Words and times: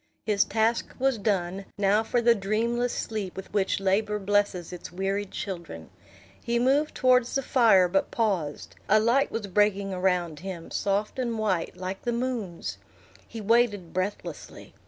His 0.25 0.43
task 0.43 0.95
was 0.97 1.19
done; 1.19 1.65
now 1.77 2.01
for 2.01 2.23
the 2.23 2.33
dreamless 2.33 2.91
sleep 2.91 3.35
with 3.35 3.53
which 3.53 3.79
labor 3.79 4.17
blesses 4.17 4.73
its 4.73 4.91
wearied 4.91 5.29
children! 5.29 5.91
He 6.43 6.57
moved 6.57 6.95
towards 6.95 7.35
the 7.35 7.43
fire, 7.43 7.87
but 7.87 8.09
paused; 8.09 8.73
a 8.89 8.99
light 8.99 9.31
was 9.31 9.45
breaking 9.45 9.93
around 9.93 10.39
him, 10.39 10.71
soft 10.71 11.19
and 11.19 11.37
white, 11.37 11.77
like 11.77 12.01
the 12.01 12.13
moon's. 12.13 12.79
He 13.27 13.41
waited 13.41 13.93
breathlessly. 13.93 14.73